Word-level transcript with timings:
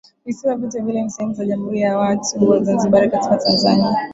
Visiwa 0.25 0.55
vyote 0.55 0.79
viwili 0.79 1.01
ni 1.03 1.09
sehemu 1.09 1.33
za 1.33 1.45
Jamhuri 1.45 1.81
ya 1.81 1.97
watu 1.97 2.49
wa 2.49 2.63
Zanzibar 2.63 3.09
katika 3.11 3.37
Tanzania 3.37 3.97